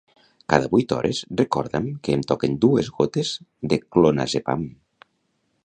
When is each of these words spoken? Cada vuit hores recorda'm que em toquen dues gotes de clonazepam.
Cada 0.51 0.69
vuit 0.69 0.93
hores 0.95 1.19
recorda'm 1.41 1.91
que 2.07 2.15
em 2.19 2.25
toquen 2.33 2.57
dues 2.65 2.91
gotes 2.97 3.35
de 3.73 3.79
clonazepam. 3.97 4.65